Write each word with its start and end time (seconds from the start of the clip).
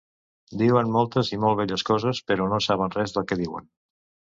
Diuen 0.61 0.89
moltes 0.95 1.29
i 1.37 1.39
molt 1.45 1.61
belles 1.61 1.85
coses, 1.93 2.25
però 2.33 2.51
no 2.57 2.63
saben 2.71 3.01
res 3.01 3.19
del 3.21 3.31
que 3.33 3.43
diuen. 3.45 3.75